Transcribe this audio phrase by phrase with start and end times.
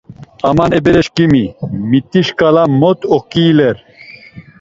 [0.49, 1.45] Aman e bereşǩimi,
[1.89, 3.77] mitişǩala mot oǩiiler.